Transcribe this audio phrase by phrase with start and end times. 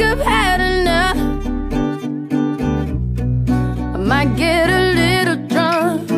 [0.00, 1.16] think I've had enough.
[3.94, 6.10] I might get a little drunk.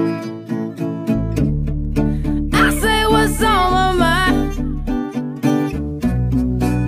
[2.55, 4.53] I say what's on my mind.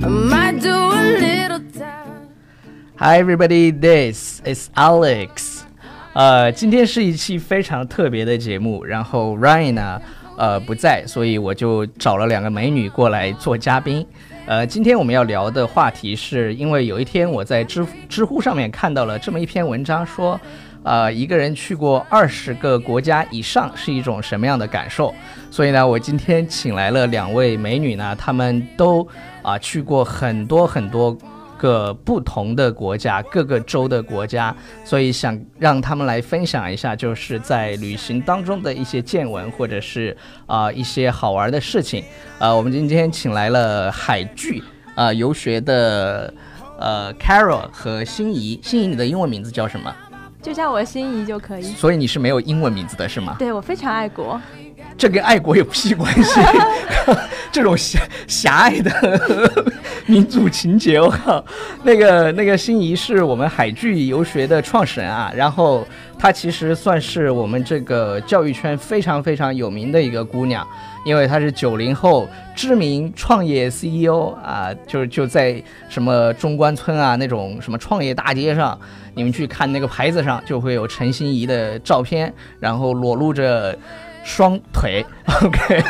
[0.04, 2.28] I might do a little time.
[2.96, 5.62] Hi everybody, this is Alex。
[6.12, 10.00] 呃，今天是一期非常特别的节目，然后 Ryan 呢，
[10.36, 14.06] 呃不在，所以我就找了两个美女过来做嘉宾。
[14.46, 20.38] 呃，今天我们要聊的话题是因为有一天我在知知乎上面看到了这么一篇文章，说，
[20.82, 25.14] 呃，一个人去过二十个国家以上是一种什么样的感受？
[25.50, 29.06] 所以呢，我今天请来了两位美女呢，她们都
[29.40, 31.16] 啊、去过很多很多
[31.58, 34.54] 个不同的国家，各个州的国家，
[34.84, 42.04] 所以想让他们来分享一下，就是在旅行当中的一些见闻，或者是啊、一些好玩的事情。
[42.38, 44.62] 呃，我们今天请来了海剧
[44.94, 46.32] 啊、游学的
[46.78, 49.94] 呃 Carol 和心仪，心仪你的英文名字叫什么？
[50.42, 51.62] 就叫我心仪就可以。
[51.62, 53.36] 所以你是没有英文名字的是吗？
[53.38, 54.38] 对我非常爱国，
[54.96, 56.40] 这跟爱国有屁关系？
[57.52, 58.90] 这种狭狭隘的
[60.06, 61.44] 民族情节，我靠！
[61.84, 65.86] 那个那个心仪是我们海剧游学的创始人啊，然后
[66.18, 70.66] 她其实算是我们这个教育圈非常非常有名的一个姑娘，
[71.04, 78.76] 因为她是九零后知名创业 CEO 啊，就是就在什么中关村啊那种什么创业大街上，
[79.14, 83.78] 你们去看那个牌子上就会有陈心怡的照片，然后裸露着。
[84.24, 85.04] 双腿，
[85.44, 85.84] OK，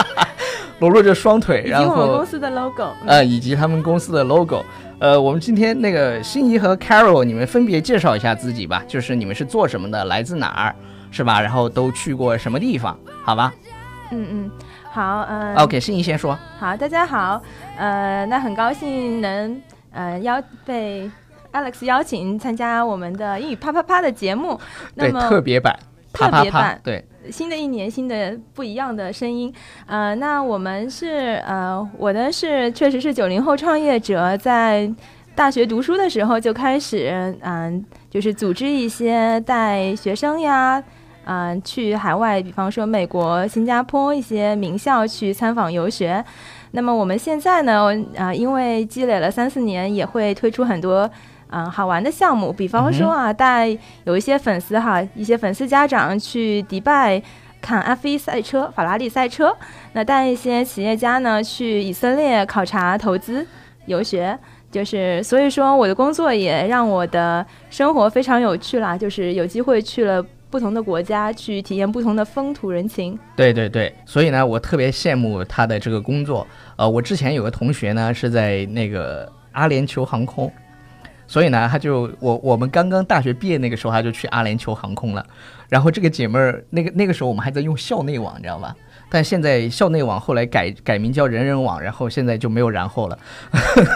[0.80, 2.84] 裸露着双腿，以及然我们公司的 logo。
[3.02, 4.64] 嗯呃，以及他们公司的 logo。
[5.00, 10.74] 呃，我们今天那个心仪和 Carol，你们分别介绍一下自己吧，就是你们是做什么的，来自哪儿，
[11.10, 11.40] 是吧？
[11.40, 13.52] 然后都去过什么地方，好吧、
[14.12, 14.50] 嗯嗯，
[14.90, 16.38] 好，嗯、o k 心仪先说。
[16.58, 17.42] 好，大家好，
[17.76, 19.60] 呃，那很高兴能
[19.92, 21.10] 呃邀被
[21.52, 24.58] Alex 邀请参加我们的英语啪啪啪的节目。
[24.94, 25.76] 那对，么特别版，
[26.14, 29.52] 特别版，对，新的一年，新的不一样的声音。
[29.86, 34.90] 呃，那我们是呃，我呢是确实是九零后创业者，在
[35.34, 40.82] 大学读书的时候就开始，嗯、就是组织一些带学生呀。
[41.26, 46.22] 嗯、去海外，比方说美国、新加坡一些名校去参访游学。
[46.72, 51.10] 那么我们现在呢，呃，因为积累了三四年，也会推出很多
[51.50, 57.22] 嗯、好玩的项目，比方说啊，带有一些粉丝哈，一些粉丝家长去迪拜
[57.60, 59.56] 看 F1 赛车、法拉利赛车，
[59.92, 63.46] 那带一些企业家呢去以色列考察投资
[63.86, 64.38] 游学。
[64.70, 73.16] 就是所以说，我的工作也让我的生活非常有趣啦，就是有机会去了不同的国家，去体验不同的风土人情。
[73.36, 76.44] 对对对，所以呢，我特别羡慕他的这个工作。
[76.74, 80.52] 呃，我之前有个同学呢是在那个阿联酋航空，
[81.26, 85.24] 所以呢，他就我我们刚刚大学毕业那个时候，他就去阿联酋航空了。
[85.68, 88.74] 然后这个姐妹儿，那个那个时候我们还在用校内网，你知道吧？
[89.08, 93.18] 但现在校内网后来改改名叫人人网，然后现在就没有然后了。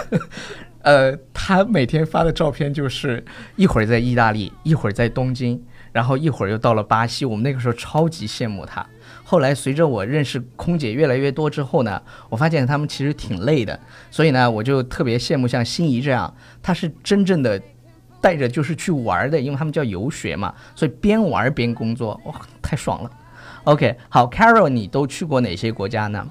[0.81, 3.23] 呃，她每天发的照片就是
[3.55, 7.25] 一会儿在意大利，一会儿在东京，然后一会儿又到了巴西。
[7.25, 8.85] 我们那个时候超级羡慕她。
[9.29, 13.79] 后来随着我认识空姐越来越多之后呢，我发现他们其实挺累的，
[14.09, 17.61] 所以呢，我就特别羡慕像心仪这样，她是真正的
[18.19, 23.11] 带着就是去玩的，因为他们叫游学嘛，所以边玩边工作，哇，太爽了。
[23.65, 26.27] OK，好，Carol，你都去过哪些国家呢？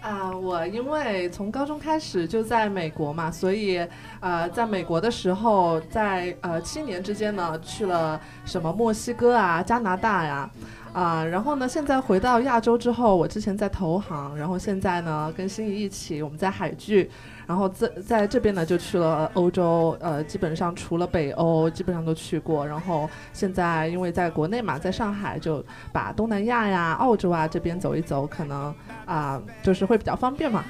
[0.00, 3.86] 啊，我因为从高中开始就在美国嘛，所以
[4.20, 10.50] 呃，在美国的时候，在呃七年之间呢，去了什么墨西哥啊、加拿大呀，
[10.94, 17.10] 啊然后呢，现在回到亚洲之后，我之前在投行，然后现在呢跟心仪一起，我们在海聚，
[17.48, 28.72] 然后在在这边呢就去了欧洲，呃，基本上除了北欧，基本上都去过，然后现在因为在国内嘛，在上海就把东南亚呀、澳洲啊这边走一走，可能
[29.04, 30.64] 啊、就是会比较方便嘛。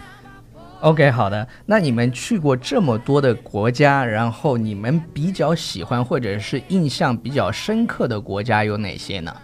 [0.80, 1.46] OK，好的。
[1.66, 9.34] 那你们去过这么多的国家，然后你们比较喜欢或者是印象比较深刻的国家有哪些呢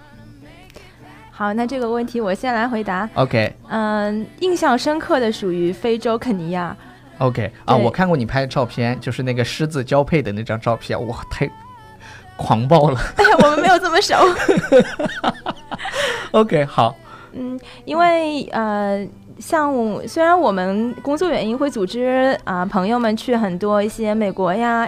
[1.40, 3.08] 好，那这个问题我先来回答。
[3.14, 6.76] ？OK，OK、嗯，印象深刻的属于非洲肯尼亚。
[7.16, 11.50] OK 啊，我看过你拍的照片，就是那个狮子交配的那张照片，哇，太
[12.37, 13.00] 狂暴了。
[13.16, 14.14] 哎呀，我们没有这么熟。
[16.32, 16.94] OK，好，
[17.32, 19.02] 嗯，因为呃，
[19.38, 24.87] 像我虽然我们工作原因会组织啊、朋友们去很多一些美国呀、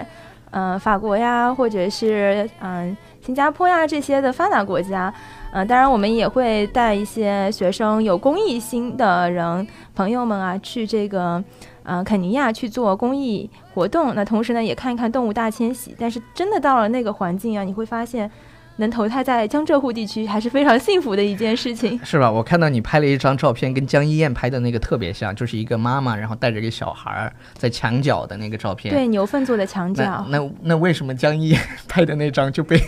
[0.51, 2.95] 呃法国呀，或者是嗯、
[3.25, 5.13] 新加坡呀这些的发达国家，
[5.53, 9.65] 嗯，当然我们也会带一些学生有公益心的人
[9.95, 11.41] 朋友们啊去这个
[11.83, 15.95] 嗯肯尼亚去做公益活动，那同时呢也看一看动物大迁徙。
[15.97, 18.29] 但是真的到了那个环境啊，你会发现。
[18.77, 22.31] 能投胎在江浙沪地区还是非常幸福的一件事情， 是吧？
[22.31, 28.93] 我看到你拍了一张照片，跟江一燕拍的那个特别像，就是一个妈妈，然后带着一个小孩儿在墙角的那个照片。
[28.93, 30.25] 对，牛粪做的墙角。
[30.29, 32.81] 那那那为什么江一燕拍的那张就被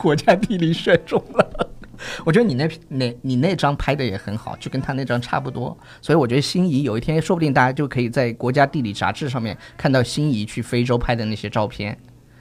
[0.00, 1.68] 国家地理选中了？
[2.24, 5.76] 我觉得你那那你那张拍的也很好，就跟他那张差不多。
[6.00, 11.96] 所以我觉得心仪有一天说不定大家就可以在国家地理杂志上面看到心仪去非洲拍的那些照片。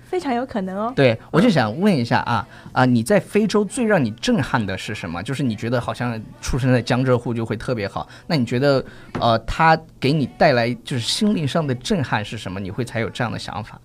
[0.10, 0.92] 非常有可能哦。
[0.96, 5.22] 对，我就想问一下啊啊，你在非洲最让你震撼的是什么？
[5.22, 8.08] 就是你觉得好像出生在江浙沪就会特别好。
[8.26, 8.84] 那你觉得
[9.20, 12.60] 呃，他给你带来就是心灵上的震撼是什么？
[12.60, 13.80] 你会才有这样的想法？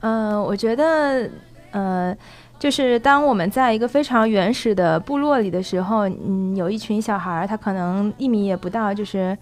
[0.00, 1.28] 嗯，我觉得
[1.72, 2.16] 呃，
[2.58, 9.36] 就是当我们在一个非常原始的部落里的时候，嗯，有一群小孩儿，他可能一米也不到，就是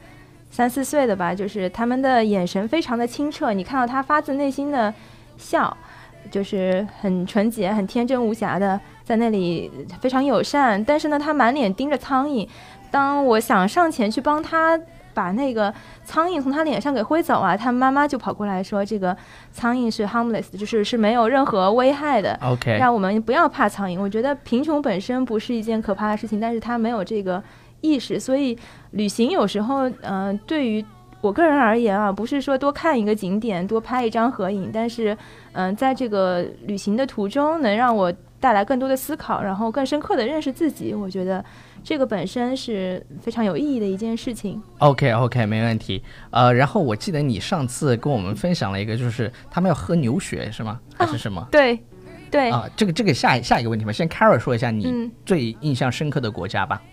[0.50, 4.92] 三四岁的吧，就是他们的眼神非常的清澈，你看到他发自内心的
[5.36, 5.76] 笑。
[6.32, 9.70] 就是很纯洁、很天真无瑕的，在那里
[10.00, 10.82] 非常友善。
[10.82, 12.48] 但是呢，他满脸盯着苍蝇。
[12.90, 14.78] 当我想上前去帮他
[15.14, 15.72] 把那个
[16.04, 19.14] 苍蝇从他脸上给挥走啊，他妈妈就跑过来说：“这个
[19.52, 22.38] 苍蝇是 harmless，就是是没有任何危害的。
[22.42, 24.00] OK，让我们不要怕苍蝇。
[24.00, 27.42] 我觉得贫穷本身不是一件可怕的事情，但是他没有这个
[27.82, 28.18] 意识。
[28.18, 28.58] 所以
[28.92, 30.82] 旅行有时候，嗯，对于。
[31.22, 35.16] 我个人而言啊，不是说多看一个景点、多拍一张合影，但是，
[35.52, 40.92] 嗯，在这个旅行的途中，能让我带来更多的思考，然后更深刻的认识自己。
[40.92, 41.42] 我觉得
[41.84, 44.60] 这个本身是非常有意义的一件事情。
[44.78, 46.02] OK，OK，没问题。
[46.30, 50.80] 呃，然后我记得你上次跟我们分享了一个，就是他们要喝牛血，是吗？
[50.98, 51.46] 还是什么？
[51.52, 51.78] 对，
[52.32, 52.50] 对。
[52.50, 56.82] 啊，这个这个下下一个问题吧，先 Carol 说一下你最印象深刻的国家吧。
[56.84, 56.91] 嗯，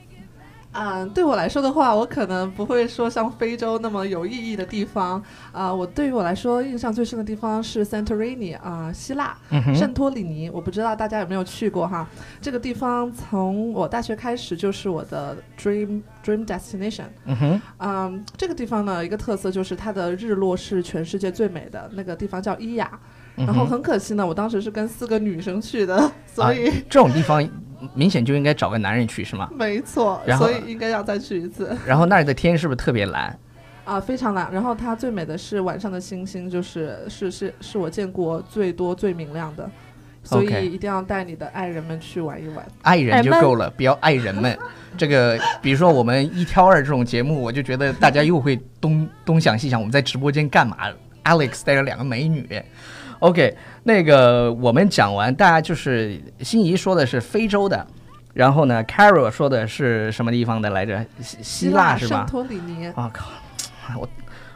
[1.14, 5.22] 对我来说的话，我可能不会说像非洲那么有意义的地方
[5.52, 5.74] 啊。
[5.74, 9.36] 我对于我来说，印象最深的地方是 Santorini 啊，希腊
[9.74, 10.50] 圣托里尼。
[10.50, 12.08] 我不知道大家有没有去过哈？
[12.40, 17.06] 这个地方从我大学开始就是我的 dream dream destination。
[17.26, 21.90] 嗯哼，嗯，这个地方呢，一个特色就是它的日落是全世界最美的。
[21.94, 23.00] 那个地方叫伊雅，
[23.36, 27.44] 然后很可惜呢，我当时是跟四个女生去的，所以这种地方。
[27.94, 29.50] 明显就应该找个男人去是吗？
[29.56, 31.76] 没错，所以应该要再去一次。
[31.86, 33.38] 然后那儿的天是不是特别蓝？
[33.86, 34.52] 啊，非常蓝。
[34.52, 39.70] 然后它最美的是晚上的星星，就是是是是我见过最多最明亮的。
[40.22, 42.64] 所以一定要带你的爱人们去玩一玩。
[42.82, 44.56] 爱人就够了，不要爱人们。
[44.98, 50.78] 这个比如说我们一挑二这种节目，我就觉得大家又会东东想西想，我们在直播间干嘛
[51.24, 52.62] ？Alex 带着两个美女。
[53.20, 57.86] OK，那个我们讲完，大家就是心仪说的是非洲的，
[58.34, 61.06] 然后呢，Carol 说的是什么地方的来着？
[61.22, 62.18] 希希腊是吧？
[62.18, 62.88] 圣托里尼。
[62.96, 63.28] 啊靠，
[63.98, 64.10] 我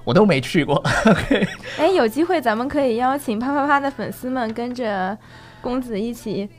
[0.03, 0.75] 我都没去过。
[1.05, 1.47] OK，
[1.77, 5.17] 哎，有机会咱们可以邀请啪啪啪的粉丝们跟着
[5.61, 6.49] 公子一起。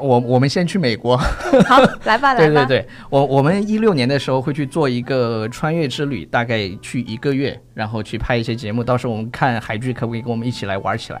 [0.00, 1.16] 我我们先去美国。
[1.16, 2.34] 好，来吧， 来吧。
[2.36, 8.84] 对对对，我我们一六年的时候会去做一个穿越之旅，大概去一个月，然后去拍一些节目。
[8.84, 11.20] 到时候我们看海剧，可不可以跟我们一起来玩起来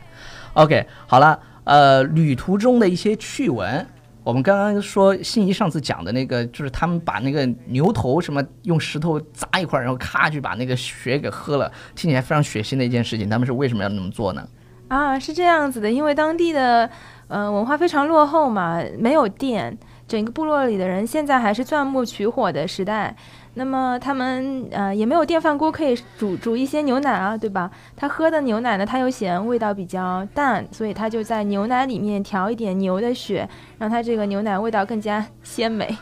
[0.60, 3.86] ？OK，好了，呃，旅途中的一些趣闻，
[4.22, 13.26] 我们刚刚说心怡上次讲的那个，就是他们把那个牛头什么用石头砸一块，然后咔就把那个血给喝了，听起来非常血腥的一件事情。
[13.30, 14.46] 他们是为什么要那么做呢？
[14.88, 16.90] 啊，是这样子的，因为当地的
[17.28, 19.74] 呃文化非常落后嘛，没有电，
[20.10, 23.14] 整个部落里的人现在还是钻木取火的时代。
[23.54, 27.70] 那么他们呃也没有电饭锅可以煮煮一些牛奶啊，对吧？
[27.96, 33.48] 他喝的牛奶呢，他又嫌味道比较淡，所以他就在牛奶里面调一点牛的血，
[33.78, 35.96] 让他这个牛奶味道更加鲜美。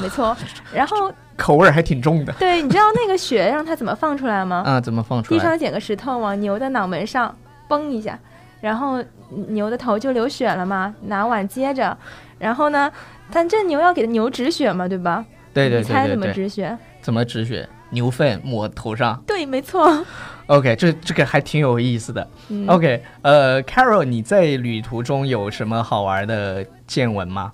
[0.00, 0.36] 没错，
[0.72, 2.32] 然后口味还挺重的。
[2.34, 4.62] 对，你知道那个血让他怎么放出来吗？
[4.64, 5.38] 啊，怎么放出来？
[5.38, 7.34] 地上捡个石头往牛的脑门上
[7.68, 8.18] 崩一下，
[8.60, 9.02] 然后
[9.48, 10.92] 牛的头就流血了嘛。
[11.02, 11.96] 拿碗接着，
[12.38, 12.90] 然后呢，
[13.30, 15.24] 但这牛要给牛止血嘛，对吧？
[15.52, 15.88] 对对对对对。
[15.88, 16.78] 你猜怎么止血？
[17.00, 17.68] 怎么止血？
[17.90, 19.22] 牛粪抹头上？
[19.26, 20.04] 对，没错。
[20.46, 22.26] OK，这这个还挺有意思的。
[22.66, 27.52] OK，呃，Carol，你在旅途中有什么好玩的见闻吗？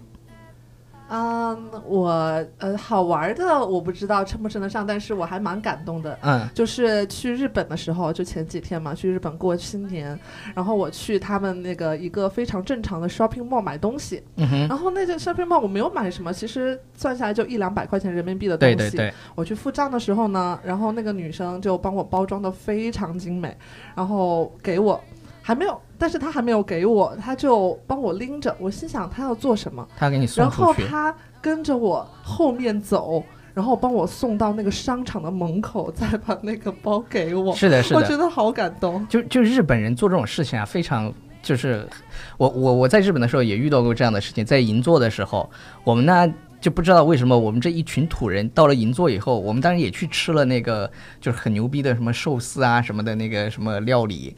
[1.16, 2.10] 嗯，我
[2.58, 6.18] 呃好玩的我不知道称不称得上，但是我还蛮感动的。
[6.22, 10.18] 嗯，就是去日本的时候，就前几天嘛，去日本过新年，
[10.56, 14.24] 然后我去他们那个一个非常正常的 shopping mall 买东西。
[14.34, 14.66] 嗯哼。
[14.66, 18.74] 然后那个 shopping mall 我没有买什么，其实算下来就一两百块钱人民币的东西。
[18.74, 19.14] 对对对。
[19.36, 23.56] 我去付账的时候呢，然后那个女生就帮我包装的非常精美，
[23.94, 25.00] 然后给我。
[25.46, 28.56] 还没有，但是他还没有给我，他就帮我拎着。
[28.58, 29.86] 我心想他要做什么？
[29.94, 30.42] 他要给你送。
[30.42, 33.22] 然后他跟着我后面走，
[33.52, 37.54] 然后帮我送到那个商场的门口，再把那个包给我。
[37.54, 39.06] 是的，是的我觉，得好感动。
[39.06, 41.86] 就就日本人做这种事情啊，非常就是
[42.38, 45.50] 我我我在日本的时候也遇到过这样的事情，在银座的时候，
[45.84, 46.32] 我们呢。
[46.60, 54.34] 就不知道为什么我们这一群土人到了银座以后，我们当然也去吃了那个就是很牛逼的什么寿司啊什么的那个什么料理，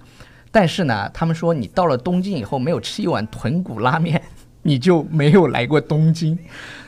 [0.56, 4.22] 但是呢，他们说你到了东京以后没有吃一碗豚骨拉面，
[4.62, 6.38] 你就没有来过东京。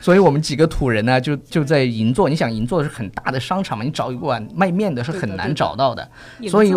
[0.01, 6.09] 所以我们几个土人呢，就就在银座，你想银座是很大的商场嘛，你找一碗卖面的是很难找到的，
[6.39, 6.73] 影所以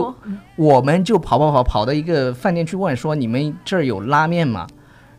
[0.56, 4.66] 我们就跑跑跑跑到一个饭店去问说：“你们这儿有拉面吗？”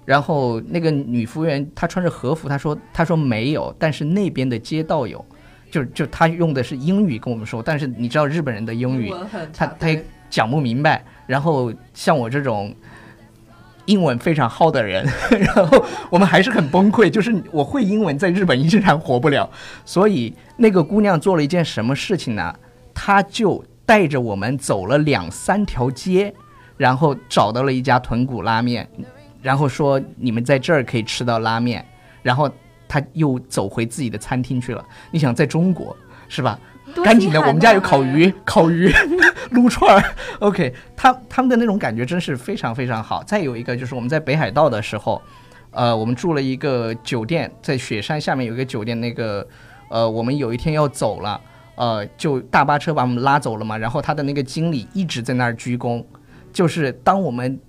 [0.06, 5.26] 然后那个女服务员她穿着和服，她说：“她说没有，但是那边的街道有。”
[5.72, 9.12] 就就她用的是英语跟我们说，但是你知道日本人的英语，
[9.52, 11.06] 他，他也讲不明白。
[11.28, 12.74] 然后像我这种
[13.86, 17.08] 英文非常好的人， 然后我们还是很崩溃。
[17.08, 19.48] 就是我会英文，在日本依然活不了。
[19.86, 22.56] 所以那个姑娘做了一件什么事情呢？
[22.96, 26.34] 她就带着我们走了两三条街，
[26.78, 28.90] 然后找到了一家豚骨拉面，
[29.40, 31.86] 然后说你们在这儿可以吃到拉面，
[32.24, 32.50] 然后
[32.88, 34.84] 她又走回自己的餐厅去了。
[35.12, 35.96] 你想在中国
[36.28, 36.60] 是吧？
[36.94, 38.92] 多赶紧的，我们家有烤鱼， 烤鱼
[39.52, 40.04] 撸串儿。
[40.40, 43.24] OK，他他们的那种感觉真是非常非常好。
[43.24, 45.22] 再有一个就是我们在北海道的时候，
[45.72, 49.48] 呃，我们住了一个酒店，在雪山下面有一个酒店，那个
[49.90, 51.40] 呃，我们有一天要走了，
[51.76, 56.04] 呃，就大巴车把我们拉走了嘛，然后他的那个经理一直在那儿鞠躬，
[56.52, 57.60] 就是当我们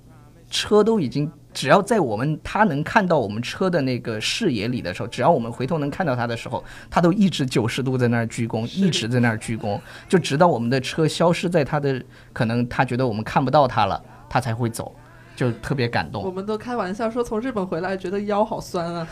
[0.51, 1.31] 车都已经。
[1.55, 14.95] 只要在我们他能看到我们车的那个视野里的时候，只要我们回头能看到他的时候，他都一直九十度在那儿鞠躬，一直在那儿鞠躬，就直到我们的车消失在他的，可能他觉得我们看不到他了，他才会走，
[15.37, 16.23] 就特别感动。
[16.25, 19.07] 我们都开玩笑说从日本回来觉得腰好酸啊。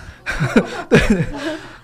[0.90, 1.00] 对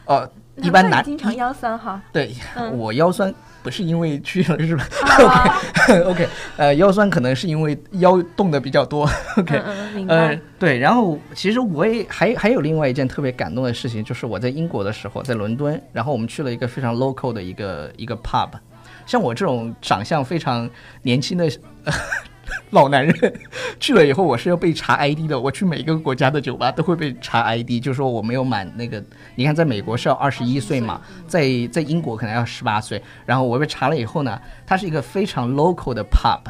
[0.07, 2.03] 呃，一般男经常腰酸哈。
[2.13, 3.33] 对嗯我腰酸
[3.69, 4.83] 不是因为去了日本
[5.29, 5.61] 啊，
[6.09, 9.07] OK，呃，腰酸可能是因为腰动的比较多，
[9.37, 18.49] OK，嗯嗯，明呃。，对，然后其实我也还还有另外一件特别感动的事情，就是我在英国的时候，在伦敦，然后我们去了一个非常 local 的一个一个 pub，
[19.05, 20.69] 像我这种长相非常
[21.03, 21.47] 年轻的。
[22.71, 23.15] 老男人
[23.79, 25.39] 去了以后，我是要被查 ID 的。
[25.39, 29.03] 我去每个国家的酒吧都会被查 ID，就说我没有满那个。
[29.35, 33.03] 你看，在美国是要二十一岁嘛，在在英国可能要十八岁。
[33.25, 36.41] 然后我被查了以后呢，它是一个非常 local 的 pub，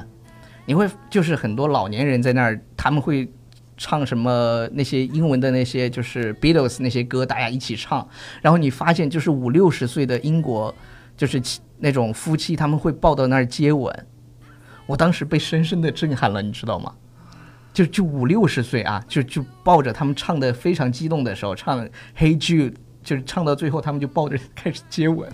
[0.66, 3.28] 你会就是很多老年人在那儿，他们会
[3.76, 8.06] 唱什么那些英文的那些就是 Beatles 那些歌，大家一起唱。
[8.42, 10.74] 然后你发现就是五六十岁的英国，
[11.16, 11.40] 就是
[11.78, 14.06] 那种夫妻，他们会抱到那儿接吻。
[14.88, 16.92] 我当时被深深的震撼了，你知道吗？
[17.74, 25.30] 就就五六十岁啊，就就抱着他们唱的非常激动的时候，唱 Hey Jude，就是唱到最后，他们就抱着 开始接吻。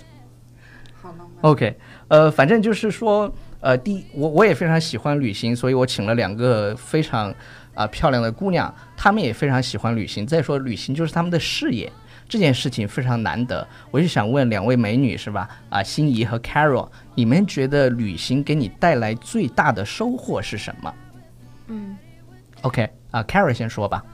[1.01, 1.29] 好浪漫。
[1.41, 7.33] OK，呃，反正就是说，呃，第一我我也非常喜欢旅行，所以我请了两个非常
[7.75, 10.27] 啊、漂亮的姑娘，她们也非常喜欢旅行。
[10.27, 11.91] 再说，旅行就是他们的事业，
[12.35, 13.65] 这件事情非常难得。
[13.93, 15.49] 我就想问两位美女是吧？
[15.71, 20.93] 啊、心仪和 Carol，你们觉得旅行给你带来最大的收获是什么
[21.69, 21.97] 嗯
[22.63, 24.05] ，？OK，啊、c a r o l 先说吧。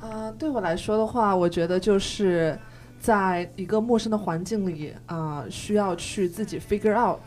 [0.00, 2.58] 呃，对我来说的话，我觉得就是
[2.98, 7.20] 在一个陌生的环境里啊、需要去自己 figure out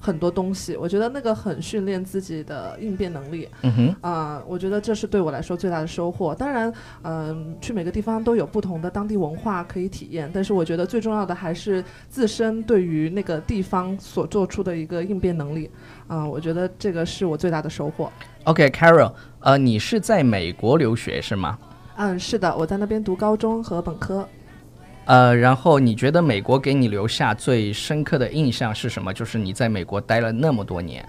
[0.00, 0.76] 很多东西。
[0.76, 6.34] 我觉得那个很训练自己的应变能力嗯哼，啊、我觉得这是对我来说最大的收获。
[6.34, 15.70] 当然，嗯、去每个地方都有不同的当地文化可以体验，但是我觉得最重要的还是自身对于那个地方所做出的一个应变能力
[16.08, 18.10] 啊、我觉得这个是我最大的收获。
[18.44, 21.58] OK，Carol，、呃，你是在美国留学是吗？
[21.96, 24.26] 嗯，是的，我在那边读高中和本科。
[25.10, 29.12] 呃，然后你觉得美国给你留下最深刻的印象是什么？
[29.12, 31.04] 就是你在美国待了那么多年。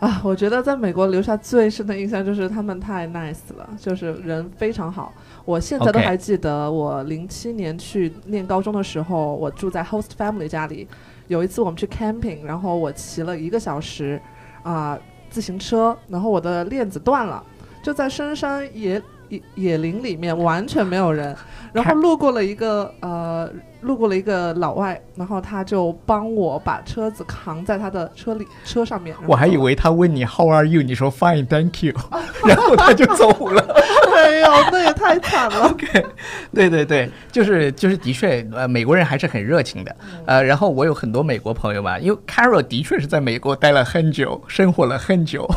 [0.00, 5.14] 啊，我觉得在美国留下最深的印象就是他们太 nice 了，就是人非常好。
[5.46, 10.86] 我现在都还记得，我零七年去念高中的时候，我住在 host family 家里。
[11.28, 14.20] 有一次我们去 camping，然后我骑了一个小时
[14.62, 14.98] 啊、
[15.30, 17.42] 自行车，然后我的链子断了，
[17.82, 21.34] 就在深山野野野林里面，完全没有人。
[21.72, 29.14] 然后路过了一个呃，路过了一个老外，然后他就帮我把车子扛在他的车里车上面。
[29.26, 31.94] 我还以为他问你 How are you，你说 Fine，Thank you，
[32.46, 33.62] 然后他就走了。
[34.16, 35.68] 哎呦，那也太惨了。
[35.70, 36.06] OK，
[36.52, 39.94] 对对对，就是就是的确，呃，美国人还是很热情的。
[40.24, 45.48] 呃，然后我有很多美国朋友嘛，因为 Carol 的确是在美国待了很久，生活了很久，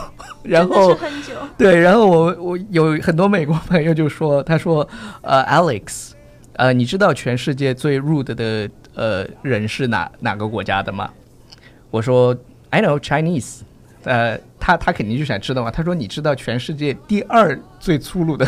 [0.43, 1.33] 然后是很久。
[1.57, 4.87] 对，然后我我有很多美国朋友就说，他说，
[5.21, 6.11] 呃，Alex，
[6.59, 11.09] 呃，你知道全世界最 rude 的呃人是哪哪个国家的吗？
[11.89, 12.35] 我说
[12.69, 13.61] I know Chinese。
[14.03, 15.71] 呃，他他肯定就想知道嘛。
[15.71, 18.45] 他说你知道全世界第二最粗鲁的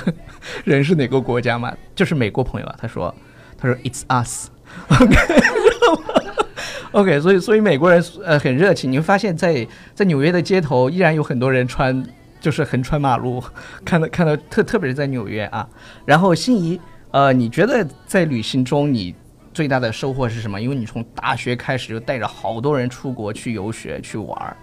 [0.66, 1.74] 人是哪个国家吗？
[1.96, 2.76] 就是美国朋友啊。
[2.78, 3.16] 他说
[3.58, 4.50] 他说 It's us。
[6.92, 12.06] OK，OK， 所以所以美国人呃很热情，你会发现在在纽约的街头依然有很多人穿
[12.42, 13.42] 就是横穿马路，
[13.86, 15.66] 看到看到特特别是在纽约啊。
[16.06, 16.78] 然后心仪，
[17.12, 19.14] 呃，你觉得在旅行中你
[19.54, 20.62] 最大的收获是什么？
[20.62, 24.58] 因为你从大学开始就带着好多人出国去游学去玩儿。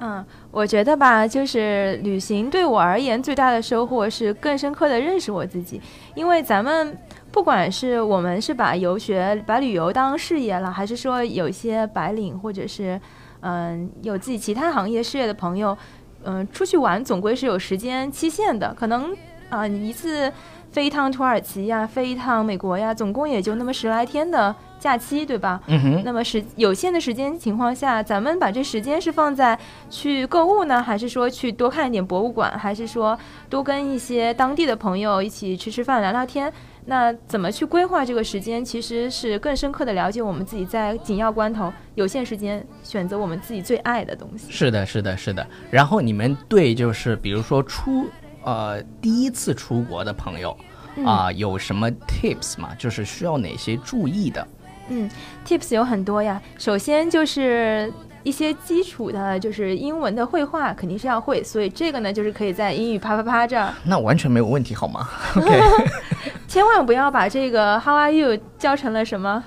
[0.00, 5.80] 嗯，我觉得吧，就是旅行对我而言最大的收获是更深刻的认识我自己，
[6.14, 6.96] 因为咱们
[7.32, 13.00] 不管是我们是把游学、把旅游当事业了，还是说有一些白领或者是
[13.40, 15.76] 嗯有自己其他行业事业的朋友，
[16.22, 19.12] 嗯，出去玩总归是有时间期限的，可能
[19.48, 20.32] 啊你一次
[20.78, 24.54] 飞一趟土耳其呀，飞一趟美国呀，总共也就那么十来天的。
[24.78, 25.60] 假期对吧？
[25.66, 26.02] 嗯哼。
[26.04, 29.58] 那么时有限的时间情况下，咱们把这时间是放在
[29.90, 33.18] 去购物呢，还是说去多看一点博物馆，还是说
[33.50, 36.52] 多跟一些当地的朋友一起吃吃饭、聊聊天？
[36.84, 44.46] 那怎么去规划这个时间，其实是更深刻的了解我们自己在紧要关头、有限时间选择我们自己最爱的东西。
[44.48, 45.44] 是的，是的，是的。
[45.72, 48.06] 然后你们对就是比如说出
[48.48, 50.56] 呃第一次出国的朋友
[51.04, 52.70] 啊，有什么 tips 吗？
[52.78, 54.46] 就是需要哪些注意的？
[54.88, 55.08] 嗯
[55.46, 56.40] ，tips 有很多呀。
[56.58, 63.72] 首先就是一些基础的，就是英文的绘画肯定是要会，所以这个呢，就是可以在英语啪啪啪这儿。
[63.84, 65.08] 那完全没有问题，好吗？
[65.36, 65.60] OK。
[66.48, 69.44] 千万不要把这个 How are you 教成了什么？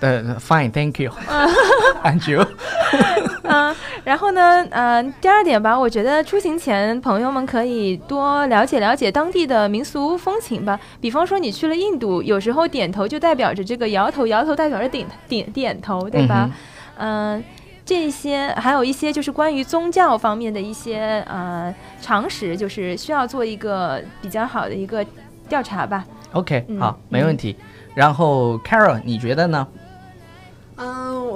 [0.00, 2.44] 呃，Fine，Thank you，And you。
[3.48, 3.74] 嗯，
[4.04, 10.78] 然后呢，嗯，第二点吧，我觉得出行前朋友们可以多了解了解当地的民俗风情吧。
[11.00, 16.50] 比方说你去了印度，有时候点头就代表着这个摇头，摇头代表着点点点头，对吧？
[16.98, 17.42] 嗯，
[17.84, 25.04] 这些还有一些就是关于宗教方面的一些呃常识，就是需要做一个比较好的一个
[25.48, 26.04] 调查吧。
[26.32, 27.56] OK，好，没问题。
[27.94, 29.66] 然后 Carol，你觉得呢？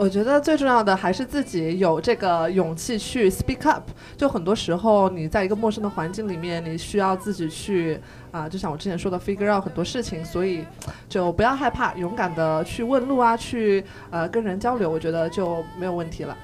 [0.01, 3.83] 我觉得最重要的还是自己有这个勇气去 speak up。
[4.17, 10.65] 就很多时候，你在一个陌生的环境里面，你需要自己去啊，就像我之前说的 figure out 很多事情，所以
[11.07, 16.35] 就不要害怕，勇敢的去问路啊，去呃跟人交流，我觉得就没有问题了。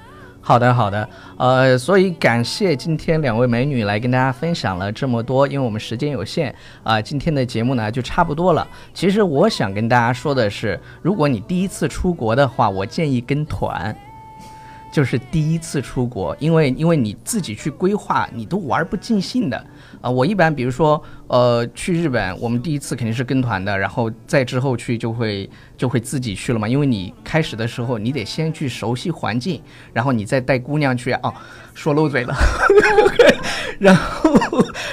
[0.47, 8.65] 好的，好的，呃，所以感谢今天两位美女来跟大家分享了这么多，因为我们时间有限啊，今天的节目呢就差不多了。
[8.93, 13.93] 其实我想跟大家说的是，如果你第一次出国的话，我建议跟团。
[14.91, 19.65] 就是第一次出国，因为因为你自己去规划，你都玩不尽兴的
[20.01, 20.09] 啊。
[20.09, 26.67] 我一般比如说，呃，去日本，我们第一次肯定是跟团的，然后再之后去就会就会自己去了嘛。
[26.67, 29.61] 因为你开始的时候，你得先去熟悉环境，
[29.93, 31.33] 然后你再带姑娘去啊。
[31.75, 32.35] 说漏嘴了，
[33.77, 34.33] 然后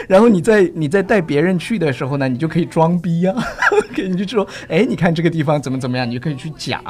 [0.07, 3.33] 然后你在你在带别人去的时候呢，你就可以装逼呀，
[3.96, 6.83] 你就说，哎，你看这个地方怎么怎么样，你就可以去讲。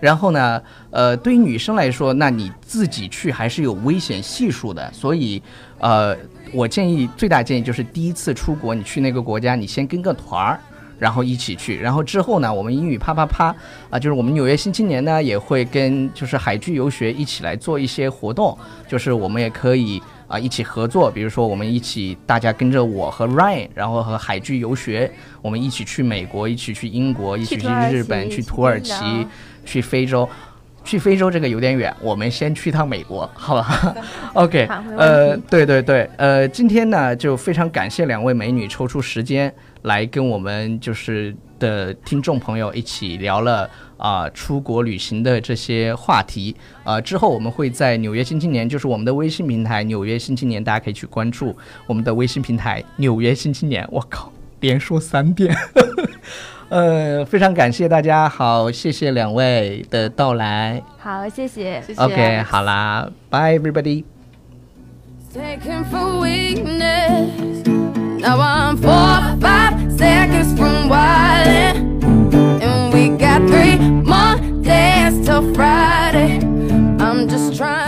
[0.00, 5.42] 然后呢，呃，对于女生来说，那你自己去还是有危险系数的，所以，
[5.78, 6.16] 呃，
[6.52, 10.60] 我建议最大建议就是第一次出国，你去那个国家，你先跟个团儿，
[10.98, 13.54] 然后一起去，然后之后呢，我们英语啪啪啪
[13.90, 18.56] 啊，就是我们纽约新青年呢也会跟就是海剧游学一起来做一些活动，
[18.88, 25.10] 就是我们也可以啊一起合作，比如说我们一起大家跟着我和 Ryan，然后和海剧游学，
[25.42, 28.94] 我们一起去美国，一起去英国，一起去日本，去土耳其。
[29.68, 30.28] 去非洲，
[30.84, 33.96] 去非洲这个有点远，我们先去趟美国，好吧？
[34.34, 34.64] OK，
[34.96, 46.54] 呃，对对对，呃，今天呢就非常感谢两位美女抽出时间来跟我们就是的听众朋友一起聊了啊出国旅行的这些话题
[46.84, 51.56] 啊，之后我们会在纽约新青年，就是我们的微信平台纽约新青年，大家可以去关注
[51.86, 53.86] 我们的微信平台纽约新青年。
[53.90, 55.54] 我靠，连说三遍。
[56.68, 60.82] 呃，非常感谢大家，好，谢谢两位的到来。
[60.98, 62.02] 好，谢谢，谢谢。
[62.02, 64.02] OK，好啦，Bye everybody。
[65.32, 67.62] Taking for weakness.
[68.18, 71.85] Now I'm four, five seconds from why.
[75.26, 76.38] till Friday.
[77.00, 77.85] I'm just trying.